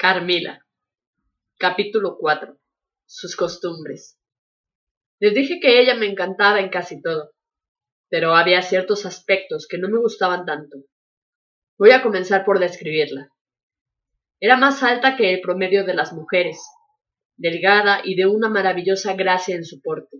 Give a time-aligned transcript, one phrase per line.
[0.00, 0.64] Carmila.
[1.58, 2.56] Capítulo 4.
[3.04, 4.16] Sus costumbres.
[5.18, 7.32] Les dije que ella me encantaba en casi todo,
[8.08, 10.76] pero había ciertos aspectos que no me gustaban tanto.
[11.80, 13.32] Voy a comenzar por describirla.
[14.38, 16.62] Era más alta que el promedio de las mujeres,
[17.36, 20.18] delgada y de una maravillosa gracia en su porte.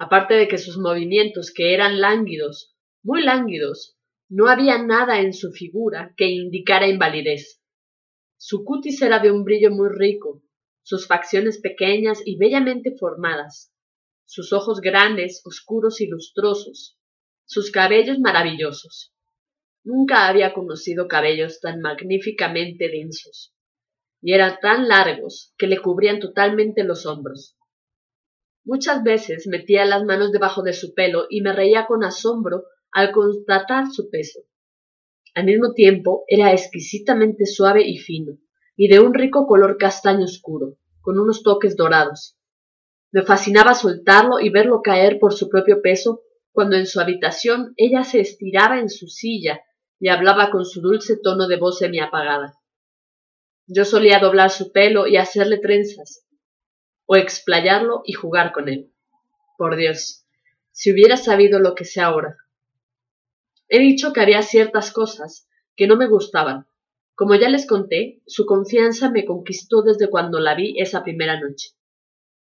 [0.00, 3.96] Aparte de que sus movimientos, que eran lánguidos, muy lánguidos,
[4.28, 7.59] no había nada en su figura que indicara invalidez.
[8.42, 10.42] Su cutis era de un brillo muy rico,
[10.82, 13.70] sus facciones pequeñas y bellamente formadas,
[14.24, 16.98] sus ojos grandes, oscuros y lustrosos,
[17.44, 19.12] sus cabellos maravillosos.
[19.84, 23.54] Nunca había conocido cabellos tan magníficamente densos,
[24.22, 27.58] y eran tan largos que le cubrían totalmente los hombros.
[28.64, 33.12] Muchas veces metía las manos debajo de su pelo y me reía con asombro al
[33.12, 34.40] constatar su peso.
[35.34, 38.38] Al mismo tiempo era exquisitamente suave y fino,
[38.76, 42.36] y de un rico color castaño oscuro, con unos toques dorados.
[43.12, 48.04] Me fascinaba soltarlo y verlo caer por su propio peso cuando en su habitación ella
[48.04, 49.62] se estiraba en su silla
[49.98, 52.54] y hablaba con su dulce tono de voz semiapagada.
[53.66, 56.26] Yo solía doblar su pelo y hacerle trenzas,
[57.06, 58.92] o explayarlo y jugar con él.
[59.58, 60.26] Por Dios,
[60.72, 62.36] si hubiera sabido lo que sé ahora,
[63.72, 66.66] He dicho que había ciertas cosas que no me gustaban.
[67.14, 71.70] Como ya les conté, su confianza me conquistó desde cuando la vi esa primera noche.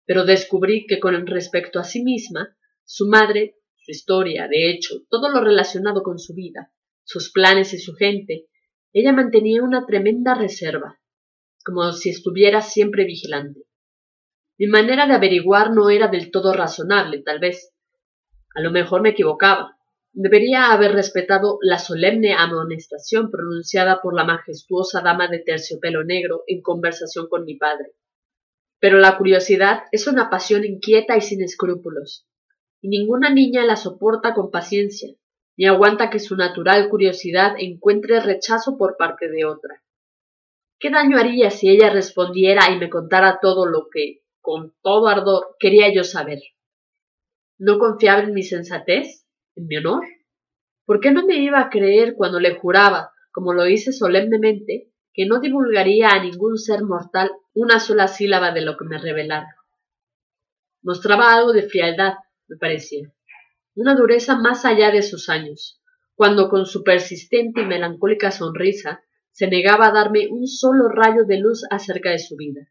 [0.07, 5.29] Pero descubrí que con respecto a sí misma, su madre, su historia, de hecho, todo
[5.31, 6.73] lo relacionado con su vida,
[7.05, 8.49] sus planes y su gente,
[8.93, 10.99] ella mantenía una tremenda reserva,
[11.65, 13.61] como si estuviera siempre vigilante.
[14.59, 17.73] Mi manera de averiguar no era del todo razonable, tal vez.
[18.57, 19.74] A lo mejor me equivocaba,
[20.17, 26.63] Debería haber respetado la solemne amonestación pronunciada por la majestuosa dama de terciopelo negro en
[26.63, 27.95] conversación con mi padre.
[28.79, 32.29] Pero la curiosidad es una pasión inquieta y sin escrúpulos,
[32.81, 35.13] y ninguna niña la soporta con paciencia,
[35.57, 39.83] ni aguanta que su natural curiosidad encuentre rechazo por parte de otra.
[40.79, 45.57] ¿Qué daño haría si ella respondiera y me contara todo lo que, con todo ardor,
[45.59, 46.39] quería yo saber?
[47.59, 49.24] ¿No confiaba en mi sensatez?
[49.57, 50.05] ¿En mi honor?
[50.85, 55.27] ¿Por qué no me iba a creer cuando le juraba, como lo hice solemnemente, que
[55.27, 59.57] no divulgaría a ningún ser mortal una sola sílaba de lo que me revelara?
[60.83, 62.15] Mostraba algo de frialdad,
[62.49, 63.13] me parecía,
[63.75, 65.81] una dureza más allá de sus años,
[66.15, 71.39] cuando con su persistente y melancólica sonrisa se negaba a darme un solo rayo de
[71.39, 72.69] luz acerca de su vida.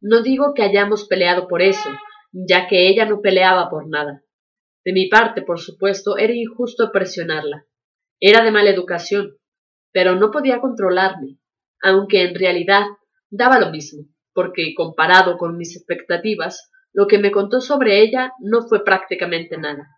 [0.00, 1.88] No digo que hayamos peleado por eso,
[2.32, 4.23] ya que ella no peleaba por nada.
[4.84, 7.66] De mi parte, por supuesto, era injusto presionarla.
[8.20, 9.38] Era de mala educación,
[9.92, 11.38] pero no podía controlarme,
[11.82, 12.84] aunque en realidad
[13.30, 18.62] daba lo mismo, porque comparado con mis expectativas, lo que me contó sobre ella no
[18.62, 19.88] fue prácticamente nada.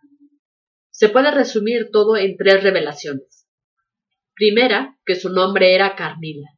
[0.91, 3.47] Se puede resumir todo en tres revelaciones.
[4.34, 6.48] Primera, que su nombre era Carmila.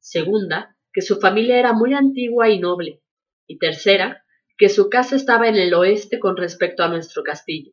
[0.00, 3.02] Segunda, que su familia era muy antigua y noble.
[3.46, 4.23] Y tercera,
[4.56, 7.72] que su casa estaba en el oeste con respecto a nuestro castillo.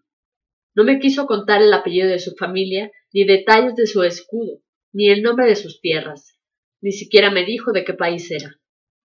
[0.74, 4.62] No me quiso contar el apellido de su familia, ni detalles de su escudo,
[4.94, 6.40] ni el nombre de sus tierras.
[6.82, 8.60] Ni siquiera me dijo de qué país era.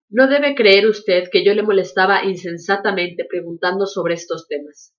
[0.10, 4.94] No debe creer usted que yo le molestaba insensatamente preguntando sobre estos temas.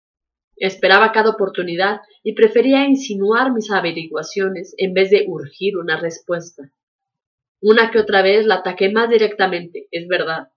[0.56, 6.70] Esperaba cada oportunidad y prefería insinuar mis averiguaciones en vez de urgir una respuesta.
[7.60, 10.48] Una que otra vez la ataqué más directamente, es verdad,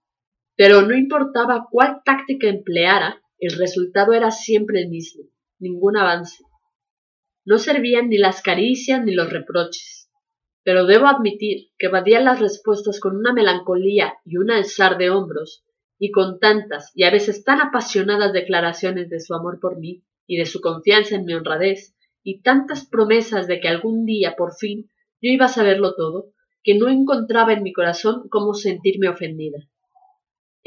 [0.58, 5.26] pero no importaba cuál táctica empleara, el resultado era siempre el mismo,
[5.60, 6.44] ningún avance.
[7.46, 10.10] No servían ni las caricias ni los reproches,
[10.64, 15.64] pero debo admitir que evadía las respuestas con una melancolía y un alzar de hombros,
[16.00, 20.38] y con tantas y a veces tan apasionadas declaraciones de su amor por mí y
[20.38, 24.90] de su confianza en mi honradez, y tantas promesas de que algún día por fin
[25.22, 29.60] yo iba a saberlo todo, que no encontraba en mi corazón cómo sentirme ofendida.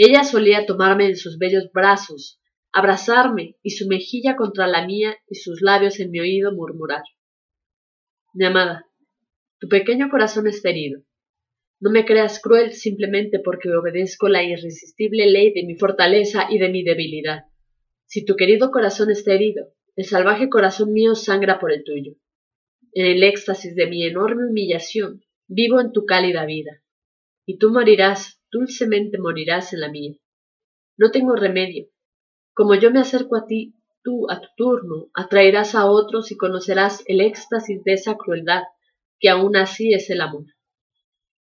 [0.03, 2.41] Ella solía tomarme en sus bellos brazos,
[2.73, 7.03] abrazarme y su mejilla contra la mía y sus labios en mi oído murmurar.
[8.33, 8.87] Mi amada,
[9.59, 11.03] tu pequeño corazón está herido.
[11.81, 16.71] No me creas cruel simplemente porque obedezco la irresistible ley de mi fortaleza y de
[16.71, 17.45] mi debilidad.
[18.07, 22.15] Si tu querido corazón está herido, el salvaje corazón mío sangra por el tuyo.
[22.95, 26.83] En el éxtasis de mi enorme humillación, vivo en tu cálida vida.
[27.45, 30.15] Y tú morirás dulcemente morirás en la mía.
[30.97, 31.89] No tengo remedio.
[32.53, 37.03] Como yo me acerco a ti, tú, a tu turno, atraerás a otros y conocerás
[37.07, 38.63] el éxtasis de esa crueldad,
[39.19, 40.47] que aún así es el amor.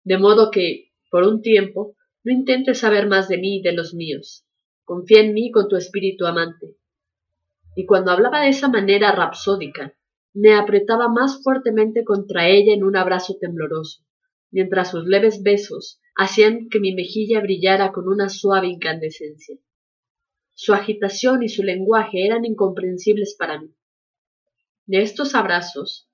[0.04, 3.94] De modo que, por un tiempo, no intentes saber más de mí y de los
[3.94, 4.46] míos.
[4.84, 6.76] Confía en mí con tu espíritu amante.
[7.76, 9.94] Y cuando hablaba de esa manera rapsódica,
[10.32, 14.02] me apretaba más fuertemente contra ella en un abrazo tembloroso,
[14.50, 19.56] mientras sus leves besos hacían que mi mejilla brillara con una suave incandescencia.
[20.54, 23.74] Su agitación y su lenguaje eran incomprensibles para mí.
[24.86, 26.08] De estos abrazos,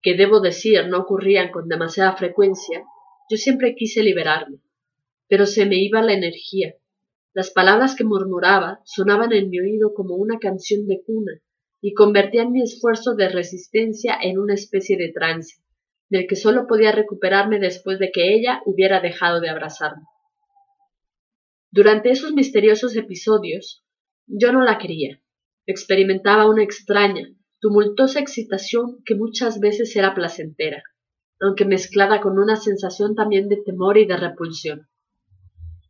[0.00, 2.84] que debo decir no ocurrían con demasiada frecuencia,
[3.30, 4.58] yo siempre quise liberarme,
[5.28, 6.76] pero se me iba la energía.
[7.32, 11.32] Las palabras que murmuraba sonaban en mi oído como una canción de cuna
[11.80, 15.63] y convertían mi esfuerzo de resistencia en una especie de trance,
[16.14, 20.04] del que sólo podía recuperarme después de que ella hubiera dejado de abrazarme.
[21.72, 23.84] Durante esos misteriosos episodios,
[24.28, 25.20] yo no la quería.
[25.66, 27.26] Experimentaba una extraña,
[27.58, 30.84] tumultuosa excitación que muchas veces era placentera,
[31.40, 34.86] aunque mezclada con una sensación también de temor y de repulsión.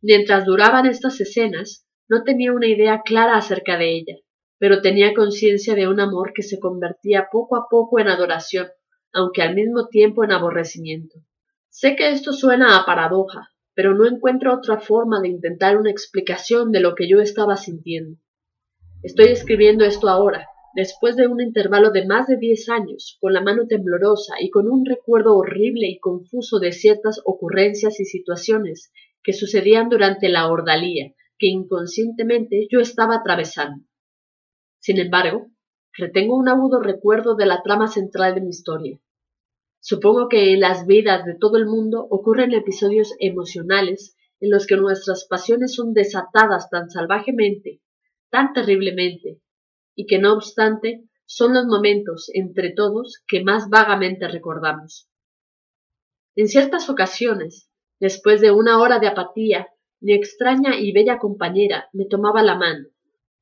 [0.01, 4.15] Mientras duraban estas escenas, no tenía una idea clara acerca de ella,
[4.57, 8.69] pero tenía conciencia de un amor que se convertía poco a poco en adoración,
[9.15, 11.15] aunque al mismo tiempo en aborrecimiento.
[11.69, 16.71] Sé que esto suena a paradoja, pero no encuentro otra forma de intentar una explicación
[16.71, 18.17] de lo que yo estaba sintiendo.
[19.01, 23.41] Estoy escribiendo esto ahora, después de un intervalo de más de diez años, con la
[23.41, 28.91] mano temblorosa y con un recuerdo horrible y confuso de ciertas ocurrencias y situaciones
[29.23, 33.85] que sucedían durante la ordalía que inconscientemente yo estaba atravesando.
[34.79, 35.47] Sin embargo,
[35.97, 38.99] retengo un agudo recuerdo de la trama central de mi historia.
[39.87, 44.77] Supongo que en las vidas de todo el mundo ocurren episodios emocionales en los que
[44.77, 47.83] nuestras pasiones son desatadas tan salvajemente,
[48.31, 49.41] tan terriblemente,
[49.93, 55.07] y que no obstante son los momentos entre todos que más vagamente recordamos.
[56.35, 59.67] En ciertas ocasiones, después de una hora de apatía,
[60.01, 62.87] mi extraña y bella compañera me tomaba la mano,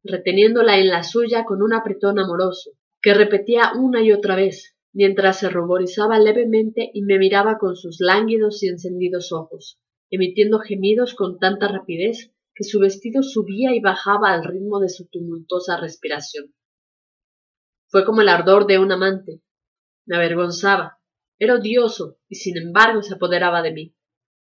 [0.03, 5.39] reteniéndola en la suya con un apretón amoroso, que repetía una y otra vez, mientras
[5.39, 9.79] se ruborizaba levemente y me miraba con sus lánguidos y encendidos ojos,
[10.09, 15.07] emitiendo gemidos con tanta rapidez que su vestido subía y bajaba al ritmo de su
[15.07, 16.53] tumultuosa respiración.
[17.87, 19.41] Fue como el ardor de un amante.
[20.05, 20.99] Me avergonzaba.
[21.39, 23.95] Era odioso y sin embargo se apoderaba de mí.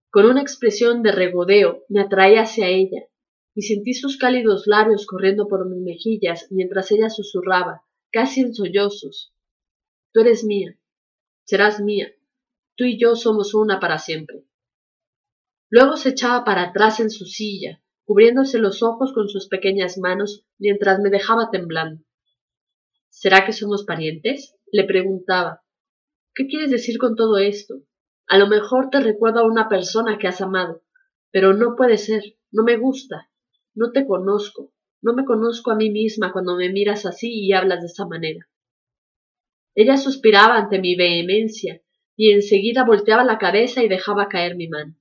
[0.10, 3.04] Con una expresión de regodeo me atraía hacia ella
[3.56, 9.33] y sentí sus cálidos labios corriendo por mis mejillas mientras ella susurraba, casi en sollozos,
[10.14, 10.80] Tú eres mía,
[11.44, 12.14] serás mía,
[12.78, 14.46] tú y yo somos una para siempre.
[15.72, 20.46] Luego se echaba para atrás en su silla, cubriéndose los ojos con sus pequeñas manos
[20.60, 22.04] mientras me dejaba temblando.
[23.10, 24.56] ¿Será que somos parientes?
[24.72, 25.64] le preguntaba.
[26.36, 27.82] ¿Qué quieres decir con todo esto?
[28.28, 30.84] A lo mejor te recuerdo a una persona que has amado,
[31.32, 33.32] pero no puede ser, no me gusta,
[33.74, 34.72] no te conozco,
[35.02, 38.48] no me conozco a mí misma cuando me miras así y hablas de esa manera.
[39.76, 41.82] Ella suspiraba ante mi vehemencia
[42.16, 44.96] y enseguida volteaba la cabeza y dejaba caer mi mano.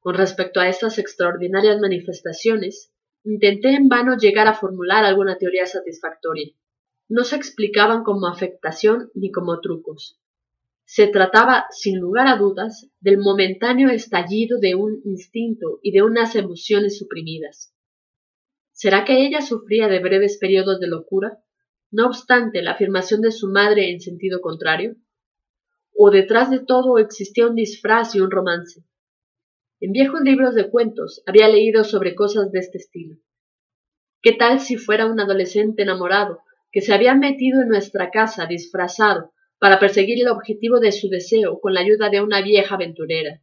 [0.00, 2.92] Con respecto a estas extraordinarias manifestaciones,
[3.24, 6.52] intenté en vano llegar a formular alguna teoría satisfactoria.
[7.08, 10.20] No se explicaban como afectación ni como trucos.
[10.84, 16.34] Se trataba, sin lugar a dudas, del momentáneo estallido de un instinto y de unas
[16.34, 17.74] emociones suprimidas.
[18.72, 21.42] ¿Será que ella sufría de breves periodos de locura?
[21.90, 24.96] No obstante la afirmación de su madre en sentido contrario?
[25.96, 28.84] ¿O detrás de todo existía un disfraz y un romance?
[29.80, 33.16] En viejos libros de cuentos había leído sobre cosas de este estilo.
[34.20, 36.40] ¿Qué tal si fuera un adolescente enamorado
[36.72, 41.60] que se había metido en nuestra casa disfrazado para perseguir el objetivo de su deseo
[41.60, 43.40] con la ayuda de una vieja aventurera?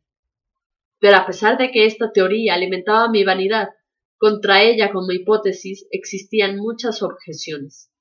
[0.99, 3.69] Pero a pesar de que esta teoría alimentaba mi vanidad,
[4.17, 7.91] contra ella como hipótesis existían muchas objeciones.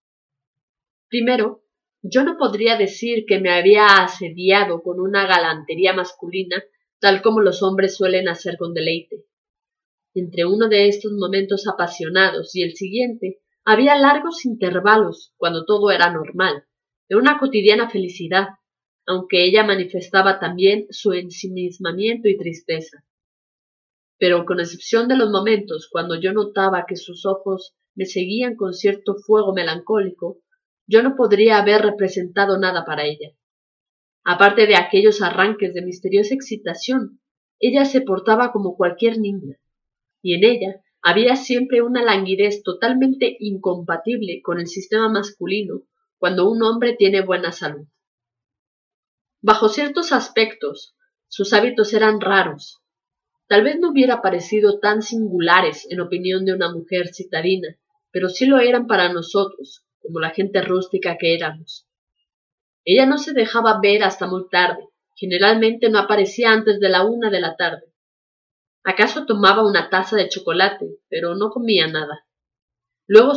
[1.14, 1.62] Primero,
[2.02, 6.64] yo no podría decir que me había asediado con una galantería masculina
[6.98, 9.24] tal como los hombres suelen hacer con deleite.
[10.12, 16.10] Entre uno de estos momentos apasionados y el siguiente había largos intervalos cuando todo era
[16.10, 16.64] normal,
[17.08, 18.48] de una cotidiana felicidad,
[19.06, 23.04] aunque ella manifestaba también su ensimismamiento y tristeza.
[24.18, 28.74] Pero con excepción de los momentos cuando yo notaba que sus ojos me seguían con
[28.74, 30.40] cierto fuego melancólico,
[30.86, 33.30] yo no podría haber representado nada para ella.
[34.24, 37.20] Aparte de aquellos arranques de misteriosa excitación,
[37.60, 39.58] ella se portaba como cualquier niña,
[40.22, 45.82] y en ella había siempre una languidez totalmente incompatible con el sistema masculino
[46.16, 47.86] cuando un hombre tiene buena salud.
[49.42, 50.96] Bajo ciertos aspectos,
[51.28, 52.80] Sus hábitos eran raros.
[53.48, 57.76] Tal vez no hubiera parecido tan singulares en opinión de una mujer citadina,
[58.12, 61.88] pero sí lo eran para nosotros, como la gente rústica que éramos.
[62.84, 67.30] Ella no se dejaba ver hasta muy tarde, generalmente no aparecía antes de la una
[67.30, 67.92] de la tarde.
[68.84, 72.26] Acaso tomaba una taza de chocolate, pero no comía nada.
[73.06, 73.32] Luego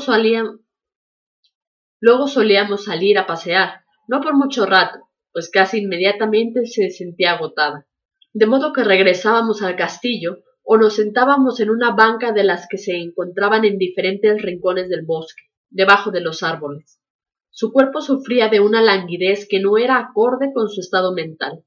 [2.02, 5.00] luego solíamos salir a pasear, no por mucho rato,
[5.32, 7.88] pues casi inmediatamente se sentía agotada.
[8.34, 12.78] De modo que regresábamos al castillo o nos sentábamos en una banca de las que
[12.78, 17.02] se encontraban en diferentes rincones del bosque, debajo de los árboles.
[17.50, 21.64] Su cuerpo sufría de una languidez que no era acorde con su estado mental.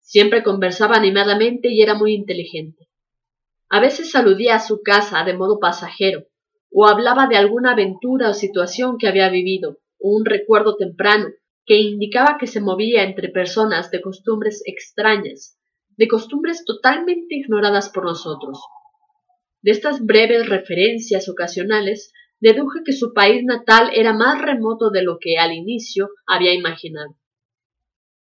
[0.00, 2.88] Siempre conversaba animadamente y era muy inteligente.
[3.68, 6.26] A veces aludía a su casa de modo pasajero,
[6.72, 11.26] o hablaba de alguna aventura o situación que había vivido, o un recuerdo temprano,
[11.66, 15.58] que indicaba que se movía entre personas de costumbres extrañas,
[15.96, 18.60] de costumbres totalmente ignoradas por nosotros.
[19.62, 25.18] De estas breves referencias ocasionales deduje que su país natal era más remoto de lo
[25.20, 27.16] que al inicio había imaginado.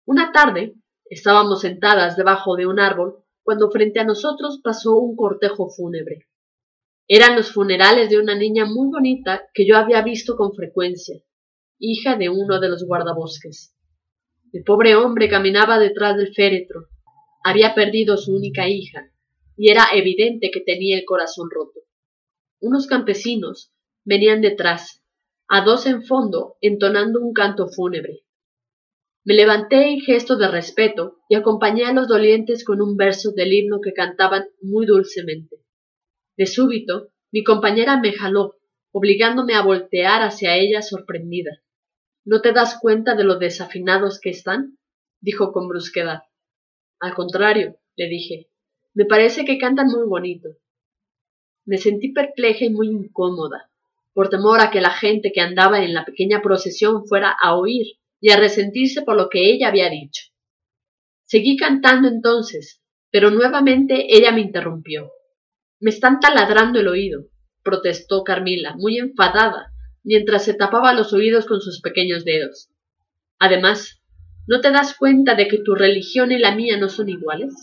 [0.06, 0.74] Una tarde
[1.10, 6.26] estábamos sentadas debajo de un árbol cuando frente a nosotros pasó un cortejo fúnebre.
[7.06, 11.20] Eran los funerales de una niña muy bonita que yo había visto con frecuencia,
[11.78, 13.76] hija de uno de los guardabosques.
[14.52, 16.88] El pobre hombre caminaba detrás del féretro.
[17.44, 19.10] Había perdido su única hija,
[19.56, 21.80] y era evidente que tenía el corazón roto.
[22.60, 23.72] Unos campesinos
[24.06, 25.02] venían detrás,
[25.48, 28.22] a dos en fondo, entonando un canto fúnebre.
[29.24, 33.52] Me levanté en gesto de respeto y acompañé a los dolientes con un verso del
[33.52, 35.56] himno que cantaban muy dulcemente.
[36.36, 38.54] De súbito, mi compañera me jaló,
[38.92, 41.60] obligándome a voltear hacia ella sorprendida.
[42.24, 44.78] ¿No te das cuenta de lo desafinados que están?
[45.20, 46.22] dijo con brusquedad.
[47.00, 48.48] Al contrario, le dije,
[48.94, 50.50] me parece que cantan muy bonito.
[51.64, 53.70] Me sentí perpleja y muy incómoda,
[54.16, 57.98] por temor a que la gente que andaba en la pequeña procesión fuera a oír
[58.18, 60.32] y a resentirse por lo que ella había dicho.
[61.24, 62.80] Seguí cantando entonces,
[63.10, 65.10] pero nuevamente ella me interrumpió.
[65.80, 67.26] Me están taladrando el oído,
[67.62, 72.70] protestó Carmila, muy enfadada, mientras se tapaba los oídos con sus pequeños dedos.
[73.38, 74.00] Además,
[74.46, 77.54] ¿no te das cuenta de que tu religión y la mía no son iguales?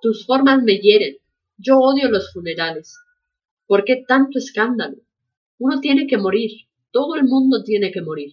[0.00, 1.16] Tus formas me hieren.
[1.58, 2.96] Yo odio los funerales.
[3.66, 4.98] ¿Por qué tanto escándalo?
[5.64, 6.66] Uno tiene que morir.
[6.90, 8.32] Todo el mundo tiene que morir.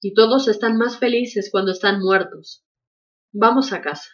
[0.00, 2.64] Y todos están más felices cuando están muertos.
[3.30, 4.10] Vamos a casa.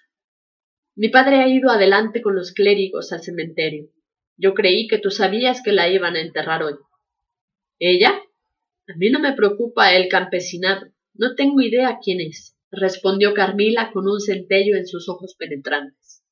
[0.94, 3.88] Mi padre ha ido adelante con los clérigos al cementerio.
[4.36, 6.74] Yo creí que tú sabías que la iban a enterrar hoy.
[7.78, 8.20] ¿Ella?
[8.88, 10.92] A mí no me preocupa el campesinado.
[11.14, 16.22] No tengo idea quién es, respondió Carmila con un centello en sus ojos penetrantes.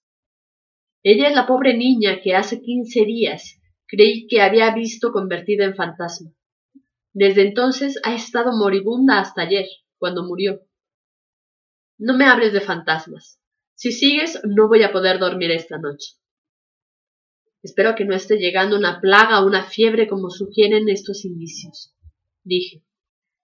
[1.03, 5.75] Ella es la pobre niña que hace quince días creí que había visto convertida en
[5.75, 6.30] fantasma.
[7.12, 9.66] Desde entonces ha estado moribunda hasta ayer,
[9.97, 10.61] cuando murió.
[11.99, 13.40] No me hables de fantasmas.
[13.75, 16.14] Si sigues, no voy a poder dormir esta noche.
[17.62, 21.92] Espero que no esté llegando una plaga o una fiebre como sugieren estos indicios
[22.49, 22.83] dije.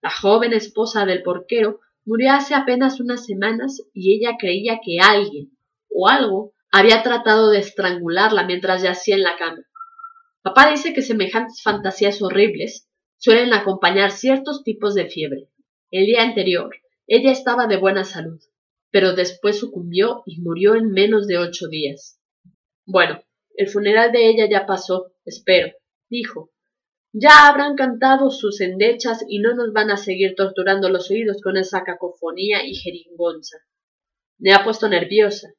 [0.03, 5.57] La joven esposa del porquero murió hace apenas unas semanas y ella creía que alguien
[5.91, 9.63] o algo había tratado de estrangularla mientras yacía en la cama.
[10.45, 12.87] Papá dice que semejantes fantasías horribles
[13.17, 15.49] suelen acompañar ciertos tipos de fiebre.
[15.91, 16.69] El día anterior,
[17.07, 18.39] ella estaba de buena salud,
[18.91, 22.21] pero después sucumbió y murió en menos de ocho días.
[22.85, 23.25] Bueno,
[23.57, 25.73] el funeral de ella ya pasó, espero,
[26.11, 26.53] dijo,
[27.15, 31.57] ya habrán cantado sus endechas y no nos van a seguir torturando los oídos con
[31.57, 33.57] esa cacofonía y jeringonza.
[34.37, 35.55] Me ha puesto nerviosa.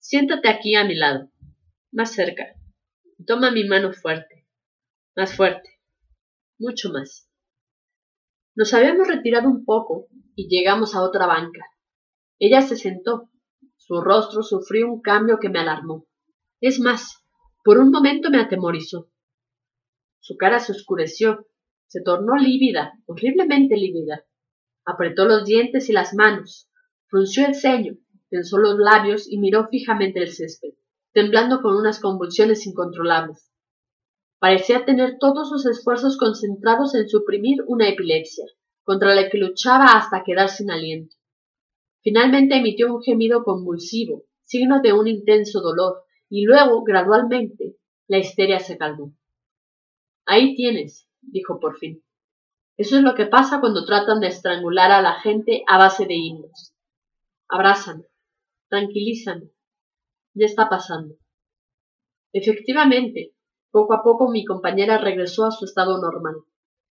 [0.00, 1.30] Siéntate aquí a mi lado,
[1.92, 2.55] más cerca.
[3.24, 4.46] Toma mi mano fuerte,
[5.16, 5.80] más fuerte,
[6.58, 7.30] mucho más.
[8.54, 11.66] Nos habíamos retirado un poco y llegamos a otra banca.
[12.38, 13.30] Ella se sentó.
[13.76, 16.06] Su rostro sufrió un cambio que me alarmó.
[16.60, 17.24] Es más,
[17.64, 19.10] por un momento me atemorizó.
[20.20, 21.46] Su cara se oscureció,
[21.86, 24.26] se tornó lívida, horriblemente lívida.
[24.84, 26.68] Apretó los dientes y las manos,
[27.06, 27.94] frunció el ceño,
[28.28, 30.74] tensó los labios y miró fijamente el césped,
[31.16, 33.50] temblando con unas convulsiones incontrolables.
[34.38, 38.44] Parecía tener todos sus esfuerzos concentrados en suprimir una epilepsia,
[38.84, 41.16] contra la que luchaba hasta quedar sin aliento.
[42.02, 48.60] Finalmente emitió un gemido convulsivo, signo de un intenso dolor, y luego, gradualmente, la histeria
[48.60, 49.16] se calmó.
[50.26, 52.04] Ahí tienes, dijo por fin.
[52.76, 56.14] Eso es lo que pasa cuando tratan de estrangular a la gente a base de
[56.14, 56.74] himnos.
[57.48, 58.04] Abrázame,
[58.68, 59.55] tranquilízame,
[60.36, 61.16] ya está pasando.
[62.32, 63.32] Efectivamente,
[63.72, 66.36] poco a poco mi compañera regresó a su estado normal,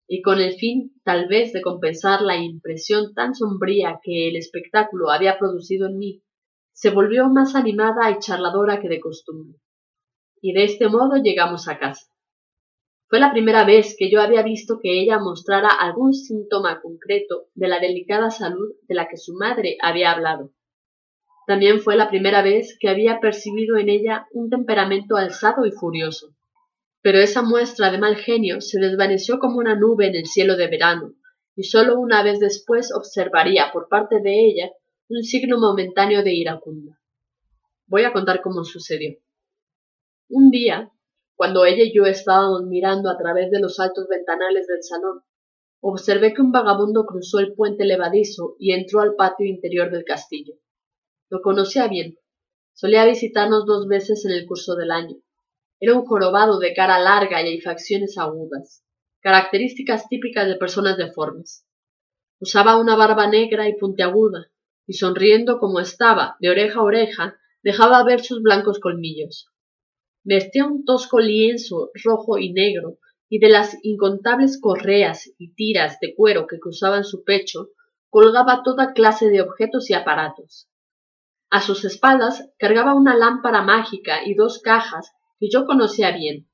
[0.09, 5.11] y con el fin, tal vez, de compensar la impresión tan sombría que el espectáculo
[5.11, 6.23] había producido en mí,
[6.73, 9.59] se volvió más animada y charladora que de costumbre.
[10.41, 12.11] Y de este modo llegamos a casa.
[13.09, 17.69] Fue la primera vez que yo había visto que ella mostrara algún síntoma concreto de
[17.69, 20.54] la delicada salud de la que su madre había hablado.
[21.47, 26.35] También fue la primera vez que había percibido en ella un temperamento alzado y furioso.
[27.03, 30.69] Pero esa muestra de mal genio se desvaneció como una nube en el cielo de
[30.69, 31.15] verano,
[31.55, 34.71] y sólo una vez después observaría por parte de ella
[35.09, 36.99] un signo momentáneo de iracunda.
[37.87, 39.19] Voy a contar cómo sucedió.
[40.31, 40.91] Un día,
[41.37, 45.21] cuando ella y yo estábamos mirando a través de los altos ventanales del salón,
[45.81, 50.55] observé que un vagabundo cruzó el puente levadizo y entró al patio interior del castillo.
[51.31, 52.19] Lo conocía bien.
[52.75, 55.17] Solía visitarnos dos veces en el curso del año.
[55.81, 58.85] Era un jorobado de cara larga y facciones agudas,
[59.21, 61.67] características típicas de personas deformes.
[62.41, 64.51] Usaba una barba negra y puntiaguda,
[64.87, 69.49] y sonriendo como estaba, de oreja a oreja, dejaba ver sus blancos colmillos.
[70.25, 76.15] Vestía un tosco lienzo rojo y negro, y de las incontables correas y tiras de
[76.15, 77.71] cuero que cruzaban su pecho,
[78.11, 80.69] colgaba toda clase de objetos y aparatos.
[81.51, 86.49] A sus espaldas cargaba una lámpara mágica y dos cajas que yo conocía bien.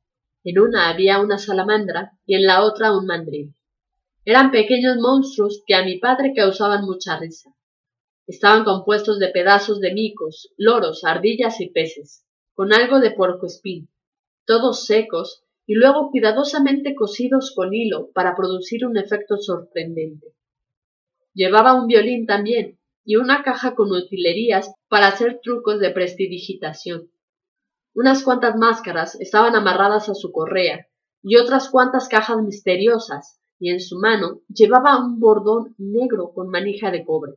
[0.44, 3.54] En una había una salamandra y en la otra un mandril.
[4.24, 7.50] Eran pequeños monstruos que a mi padre causaban mucha risa.
[8.26, 13.88] Estaban compuestos de pedazos de micos, loros, ardillas y peces, con algo de puercoespín,
[14.46, 20.34] todos secos y luego cuidadosamente cosidos con hilo para producir un efecto sorprendente.
[21.32, 27.12] Llevaba un violín también, y una caja con utilerías para hacer trucos de prestidigitación.
[27.94, 30.88] Unas cuantas máscaras estaban amarradas a su correa
[31.22, 36.90] y otras cuantas cajas misteriosas, y en su mano llevaba un bordón negro con manija
[36.90, 37.34] de cobre.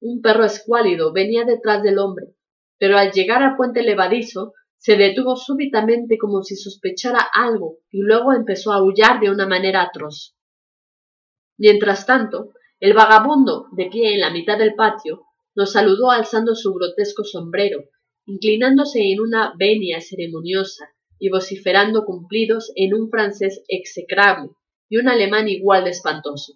[0.00, 2.34] Un perro escuálido venía detrás del hombre,
[2.78, 8.32] pero al llegar al puente levadizo se detuvo súbitamente como si sospechara algo y luego
[8.32, 10.34] empezó a aullar de una manera atroz.
[11.58, 16.72] Mientras tanto, el vagabundo, de pie en la mitad del patio, nos saludó alzando su
[16.74, 17.84] grotesco sombrero,
[18.26, 20.88] inclinándose en una venia ceremoniosa
[21.18, 24.50] y vociferando cumplidos en un francés execrable
[24.88, 26.54] y un alemán igual de espantoso.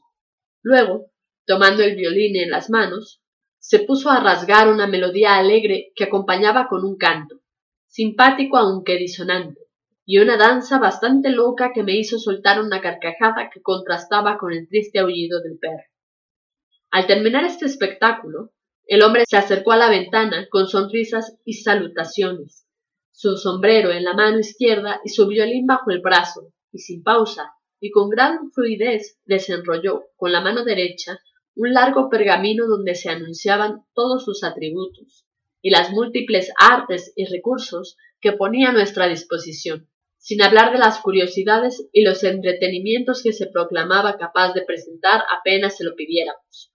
[0.63, 1.11] Luego,
[1.47, 3.23] tomando el violín en las manos,
[3.59, 7.41] se puso a rasgar una melodía alegre que acompañaba con un canto,
[7.87, 9.61] simpático aunque disonante,
[10.05, 14.69] y una danza bastante loca que me hizo soltar una carcajada que contrastaba con el
[14.69, 15.85] triste aullido del perro.
[16.91, 18.53] Al terminar este espectáculo,
[18.89, 22.67] el hombre se acercó a la ventana con sonrisas y salutaciones,
[23.13, 27.53] su sombrero en la mano izquierda y su violín bajo el brazo, y sin pausa,
[27.81, 31.21] y con gran fluidez desenrolló con la mano derecha
[31.55, 35.27] un largo pergamino donde se anunciaban todos sus atributos
[35.61, 41.01] y las múltiples artes y recursos que ponía a nuestra disposición, sin hablar de las
[41.01, 46.73] curiosidades y los entretenimientos que se proclamaba capaz de presentar apenas se lo pidiéramos.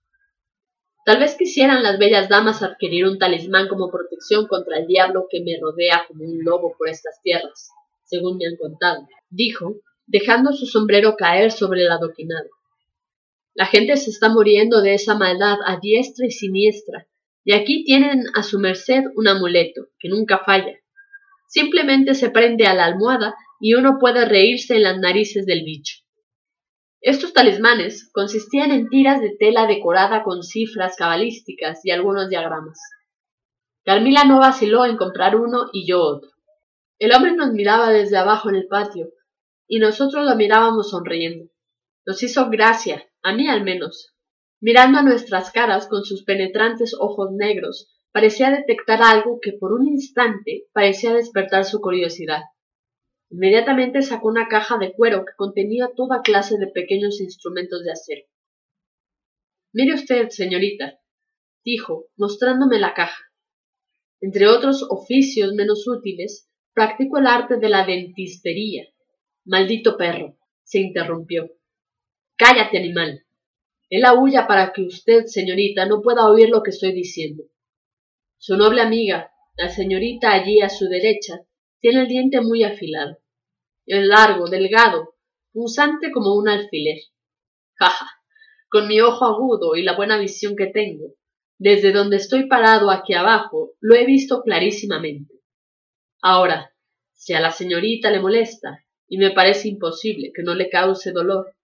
[1.04, 5.42] Tal vez quisieran las bellas damas adquirir un talismán como protección contra el diablo que
[5.42, 7.68] me rodea como un lobo por estas tierras,
[8.04, 12.48] según me han contado, dijo, dejando su sombrero caer sobre el adoquinado.
[13.54, 17.06] La gente se está muriendo de esa maldad a diestra y siniestra,
[17.44, 20.74] y aquí tienen a su merced un amuleto, que nunca falla.
[21.48, 26.03] Simplemente se prende a la almohada y uno puede reírse en las narices del bicho.
[27.06, 32.80] Estos talismanes consistían en tiras de tela decorada con cifras cabalísticas y algunos diagramas.
[33.84, 36.30] Carmila no vaciló en comprar uno y yo otro.
[36.98, 39.10] El hombre nos miraba desde abajo en el patio
[39.68, 41.50] y nosotros lo mirábamos sonriendo.
[42.06, 44.14] Nos hizo gracia, a mí al menos.
[44.62, 49.86] Mirando a nuestras caras con sus penetrantes ojos negros, parecía detectar algo que por un
[49.88, 52.44] instante parecía despertar su curiosidad.
[53.34, 58.22] Inmediatamente sacó una caja de cuero que contenía toda clase de pequeños instrumentos de acero.
[59.72, 61.00] Mire usted, señorita,
[61.64, 63.20] dijo, mostrándome la caja.
[64.20, 68.84] Entre otros oficios menos útiles, practico el arte de la dentistería.
[69.44, 71.50] Maldito perro, se interrumpió.
[72.36, 73.26] Cállate, animal.
[73.90, 77.42] Él aúlla para que usted, señorita, no pueda oír lo que estoy diciendo.
[78.38, 81.40] Su noble amiga, la señorita allí a su derecha,
[81.80, 83.23] tiene el diente muy afilado
[83.86, 85.14] es largo, delgado,
[85.52, 86.98] punzante como un alfiler.
[87.74, 88.10] Jaja,
[88.68, 91.14] con mi ojo agudo y la buena visión que tengo,
[91.58, 95.34] Desde donde estoy parado aquí abajo, lo he visto clarísimamente.
[96.20, 96.74] Ahora,
[97.12, 101.54] si a la señorita le molesta, y me parece imposible que no le cause dolor,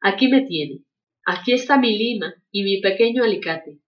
[0.00, 0.84] aquí me tiene.
[1.26, 3.80] Aquí está mi lima y mi pequeño alicate.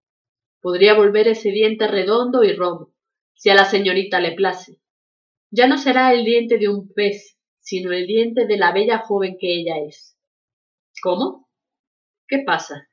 [0.61, 2.93] Podría volver ese diente redondo y romo,
[3.35, 4.81] si a la señorita le place.
[5.51, 9.37] Ya no será el diente de un pez, sino el diente de la bella joven
[9.41, 10.19] que ella es.
[11.01, 11.49] ¿Cómo?
[12.27, 12.89] ¿Qué pasa?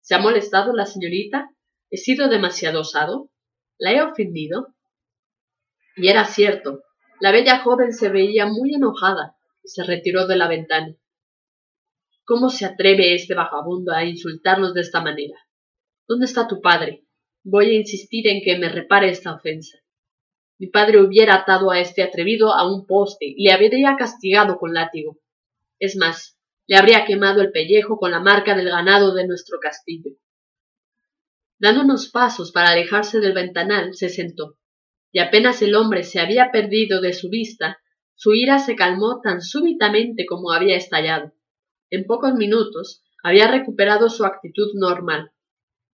[0.00, 1.50] ¿Se ha molestado la señorita?
[1.90, 3.30] ¿He sido demasiado osado?
[3.78, 4.74] ¿La he ofendido?
[5.96, 6.82] Y era cierto,
[7.20, 10.96] la bella joven se veía muy enojada y se retiró de la ventana.
[12.24, 15.36] ¿Cómo se atreve este vagabundo a insultarnos de esta manera?
[16.08, 17.04] ¿Dónde está tu padre?
[17.42, 19.78] Voy a insistir en que me repare esta ofensa.
[20.60, 24.74] Mi padre hubiera atado a este atrevido a un poste y le habría castigado con
[24.74, 25.18] látigo.
[25.78, 30.10] Es más, le habría quemado el pellejo con la marca del ganado de nuestro castillo.
[31.58, 34.58] Dando unos pasos para alejarse del ventanal, se sentó,
[35.10, 37.78] y apenas el hombre se había perdido de su vista,
[38.14, 41.32] su ira se calmó tan súbitamente como había estallado.
[41.88, 45.32] En pocos minutos había recuperado su actitud normal.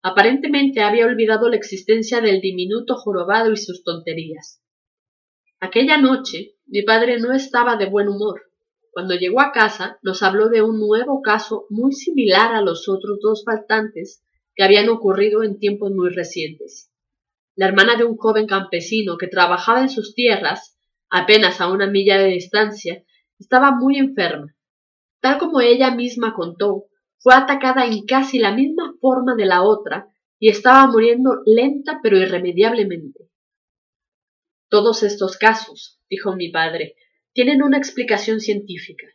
[0.08, 4.62] Aparentemente había olvidado la existencia del diminuto jorobado y sus tonterías.
[5.58, 8.42] Aquella noche mi padre no estaba de buen humor.
[8.92, 13.18] Cuando llegó a casa nos habló de un nuevo caso muy similar a los otros
[13.20, 14.22] dos faltantes
[14.54, 16.88] que habían ocurrido en tiempos muy recientes.
[17.56, 20.78] La hermana de un joven campesino que trabajaba en sus tierras,
[21.10, 23.02] apenas a una milla de distancia,
[23.40, 24.54] estaba muy enferma.
[25.20, 26.84] Tal como ella misma contó,
[27.26, 30.06] fue atacada en casi la misma forma de la otra
[30.38, 33.28] y estaba muriendo lenta pero irremediablemente.
[34.70, 36.94] Todos estos casos, dijo mi padre,
[37.32, 39.08] tienen una explicación científica.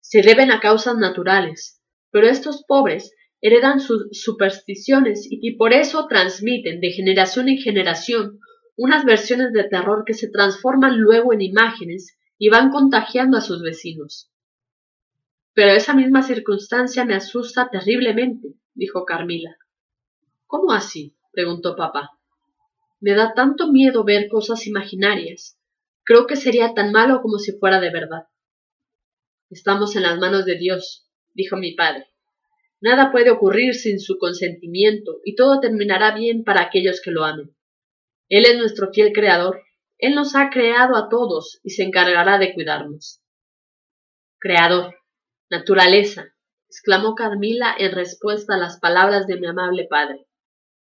[0.00, 6.80] Se deben a causas naturales, pero estos pobres heredan sus supersticiones y por eso transmiten
[6.80, 8.38] de generación en generación
[8.78, 13.60] unas versiones de terror que se transforman luego en imágenes y van contagiando a sus
[13.60, 14.31] vecinos.
[15.54, 19.56] Pero esa misma circunstancia me asusta terriblemente, dijo Carmila.
[20.46, 21.16] ¿Cómo así?
[21.32, 22.10] preguntó papá.
[23.00, 25.58] Me da tanto miedo ver cosas imaginarias.
[26.04, 28.28] Creo que sería tan malo como si fuera de verdad.
[29.50, 32.06] Estamos en las manos de Dios, dijo mi padre.
[32.80, 37.54] Nada puede ocurrir sin su consentimiento y todo terminará bien para aquellos que lo amen.
[38.28, 39.62] Él es nuestro fiel creador.
[39.98, 43.22] Él nos ha creado a todos y se encargará de cuidarnos.
[44.38, 44.96] Creador,
[45.52, 46.32] Naturaleza,
[46.66, 50.26] exclamó Carmila en respuesta a las palabras de mi amable padre.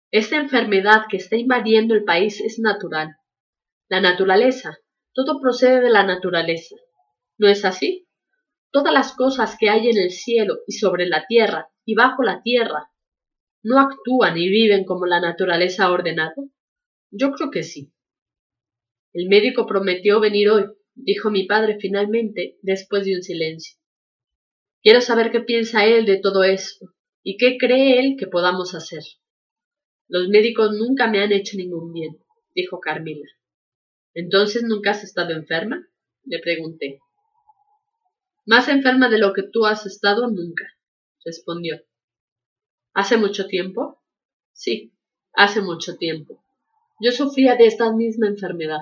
[0.10, 3.18] Esta enfermedad que está invadiendo el país es natural.
[3.90, 4.78] La naturaleza,
[5.14, 6.78] todo procede de la naturaleza.
[7.38, 8.08] ¿No es así?
[8.72, 12.42] Todas las cosas que hay en el cielo y sobre la tierra y bajo la
[12.42, 12.90] tierra,
[13.64, 16.36] ¿no actúan y viven como la naturaleza ha ordenado?
[17.12, 17.92] Yo creo que sí.
[19.12, 23.83] El médico prometió venir hoy, dijo mi padre finalmente, después de un silencio.
[24.84, 26.88] Quiero saber qué piensa él de todo esto
[27.24, 29.02] y qué cree él que podamos hacer.
[30.10, 32.20] Los médicos nunca me han hecho ningún bien,
[32.54, 33.30] dijo Carmila.
[34.14, 35.88] ¿Entonces nunca has estado enferma?
[36.26, 37.00] le pregunté.
[38.46, 40.66] Más enferma de lo que tú has estado nunca,
[41.24, 41.82] respondió.
[42.94, 44.04] ¿Hace mucho tiempo?
[44.52, 44.94] Sí,
[45.34, 46.44] hace mucho tiempo.
[47.00, 48.82] Yo sufría de esta misma enfermedad.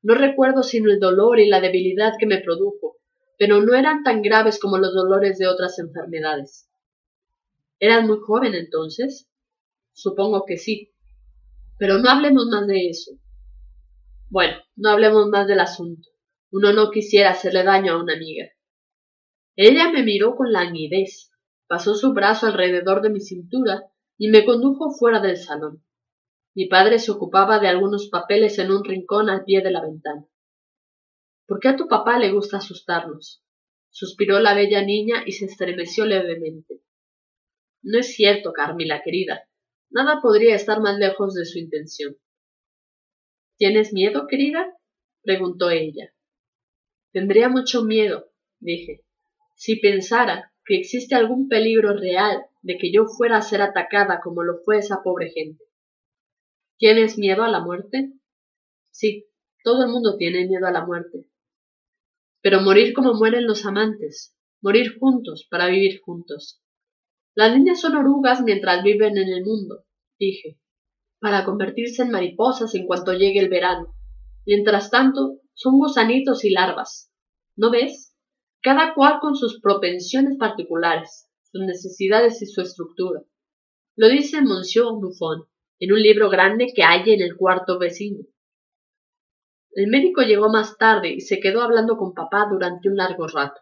[0.00, 2.93] No recuerdo sino el dolor y la debilidad que me produjo,
[3.38, 6.68] pero no eran tan graves como los dolores de otras enfermedades.
[7.78, 9.28] ¿Eras muy joven entonces?
[9.92, 10.92] Supongo que sí.
[11.78, 13.12] Pero no hablemos más de eso.
[14.30, 16.08] Bueno, no hablemos más del asunto.
[16.50, 18.46] Uno no quisiera hacerle daño a una amiga.
[19.56, 21.30] Ella me miró con languidez,
[21.68, 23.84] pasó su brazo alrededor de mi cintura
[24.18, 25.84] y me condujo fuera del salón.
[26.54, 30.24] Mi padre se ocupaba de algunos papeles en un rincón al pie de la ventana.
[31.46, 33.42] ¿Por qué a tu papá le gusta asustarnos?
[33.90, 36.80] suspiró la bella niña y se estremeció levemente.
[37.82, 39.48] No es cierto, Carmila querida.
[39.90, 42.16] Nada podría estar más lejos de su intención.
[43.56, 44.76] ¿Tienes miedo, querida?
[45.22, 46.12] preguntó ella.
[47.12, 49.04] Tendría mucho miedo, dije,
[49.54, 54.42] si pensara que existe algún peligro real de que yo fuera a ser atacada como
[54.42, 55.62] lo fue esa pobre gente.
[56.78, 58.12] ¿Tienes miedo a la muerte?
[58.90, 59.26] Sí,
[59.62, 61.26] todo el mundo tiene miedo a la muerte,
[62.44, 66.60] pero morir como mueren los amantes, morir juntos para vivir juntos.
[67.34, 69.86] Las niñas son orugas mientras viven en el mundo,
[70.18, 70.60] dije,
[71.20, 73.96] para convertirse en mariposas en cuanto llegue el verano.
[74.44, 77.10] Mientras tanto, son gusanitos y larvas.
[77.56, 78.14] ¿No ves?
[78.60, 83.22] Cada cual con sus propensiones particulares, sus necesidades y su estructura.
[83.96, 85.46] Lo dice Monsieur Buffon.
[85.80, 88.26] en un libro grande que hay en el cuarto vecino.
[89.76, 93.60] El médico llegó más tarde y se quedó hablando con papá durante un largo rato.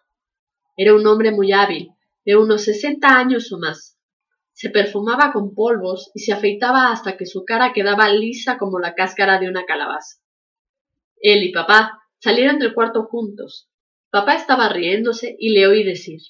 [0.76, 1.90] Era un hombre muy hábil,
[2.24, 3.98] de unos sesenta años o más.
[4.52, 8.94] Se perfumaba con polvos y se afeitaba hasta que su cara quedaba lisa como la
[8.94, 10.20] cáscara de una calabaza.
[11.20, 13.70] Él y papá salieron del cuarto juntos.
[14.10, 16.20] Papá estaba riéndose y le oí decir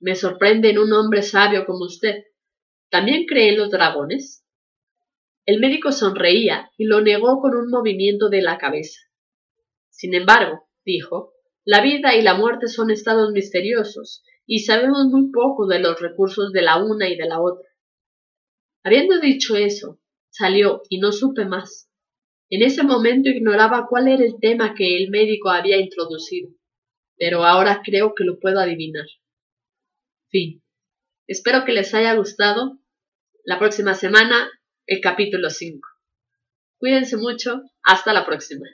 [0.00, 2.24] Me sorprende en un hombre sabio como usted.
[2.90, 4.39] ¿También cree en los dragones?
[5.46, 9.00] El médico sonreía y lo negó con un movimiento de la cabeza.
[9.88, 11.32] Sin embargo, dijo,
[11.64, 16.52] la vida y la muerte son estados misteriosos, y sabemos muy poco de los recursos
[16.52, 17.68] de la una y de la otra.
[18.82, 20.00] Habiendo dicho eso,
[20.30, 21.90] salió y no supe más.
[22.48, 26.50] En ese momento ignoraba cuál era el tema que el médico había introducido,
[27.16, 29.06] pero ahora creo que lo puedo adivinar.
[30.30, 30.62] Fin.
[31.28, 32.80] Espero que les haya gustado.
[33.44, 34.50] La próxima semana
[34.90, 35.88] el capítulo 5.
[36.76, 38.66] Cuídense mucho, hasta la próxima.